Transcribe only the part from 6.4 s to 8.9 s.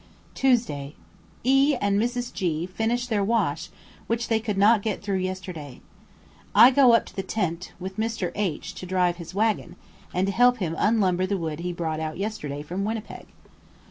I go up to the tent, with Mr. H to